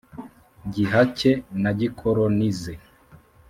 [0.73, 1.31] gihake
[1.61, 2.73] na gikolonize.